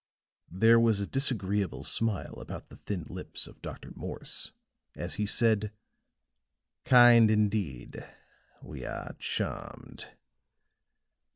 There 0.49 0.79
was 0.79 0.99
a 0.99 1.05
disagreeable 1.05 1.83
smile 1.83 2.33
about 2.39 2.69
the 2.69 2.75
thin 2.75 3.03
lips 3.07 3.45
of 3.45 3.61
Dr. 3.61 3.91
Morse 3.95 4.51
as 4.95 5.13
he 5.21 5.27
said: 5.27 5.71
"Kind, 6.85 7.29
indeed. 7.29 8.03
We 8.63 8.83
are 8.83 9.13
charmed." 9.19 10.09